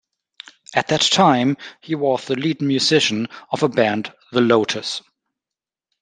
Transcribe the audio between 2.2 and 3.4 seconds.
the lead musician